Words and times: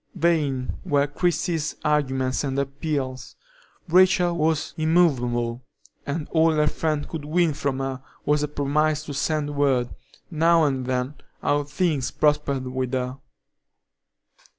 Vain 0.15 0.79
were 0.83 1.05
Christie's 1.05 1.75
arguments 1.85 2.43
and 2.43 2.57
appeals. 2.57 3.35
Rachel 3.87 4.35
was 4.35 4.73
immovable, 4.75 5.63
and 6.07 6.27
all 6.31 6.53
her 6.53 6.65
friend 6.65 7.07
could 7.07 7.23
win 7.23 7.53
from 7.53 7.77
her 7.77 8.01
was 8.25 8.41
a 8.41 8.47
promise 8.47 9.03
to 9.05 9.13
send 9.13 9.51
word, 9.55 9.93
now 10.31 10.63
and 10.63 10.87
then, 10.87 11.13
how 11.39 11.65
things 11.65 12.09
prospered 12.09 12.65
with 12.65 12.93
her. 12.93 13.19